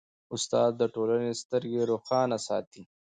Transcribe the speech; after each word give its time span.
استاد 0.35 0.71
د 0.77 0.83
ټولنې 0.95 1.31
سترګې 1.41 1.81
روښانه 1.91 2.37
ساتي. 2.47 2.83